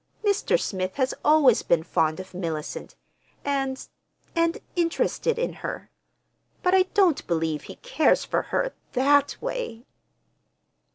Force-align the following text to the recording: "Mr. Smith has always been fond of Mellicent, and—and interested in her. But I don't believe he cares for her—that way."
"Mr. 0.25 0.59
Smith 0.59 0.95
has 0.95 1.13
always 1.23 1.61
been 1.61 1.83
fond 1.83 2.19
of 2.19 2.33
Mellicent, 2.33 2.95
and—and 3.45 4.57
interested 4.75 5.37
in 5.37 5.53
her. 5.61 5.91
But 6.63 6.73
I 6.73 6.83
don't 6.95 7.27
believe 7.27 7.65
he 7.65 7.75
cares 7.75 8.25
for 8.25 8.41
her—that 8.41 9.37
way." 9.41 9.85